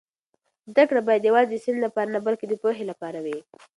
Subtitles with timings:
[0.71, 3.39] زده کړه باید یوازې د سند لپاره نه بلکې د پوهې لپاره وي.